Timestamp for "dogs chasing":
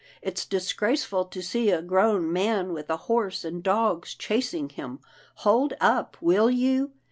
3.61-4.69